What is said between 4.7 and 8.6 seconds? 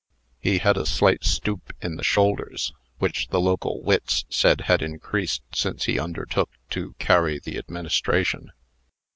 increased since he undertook to carry the Administration.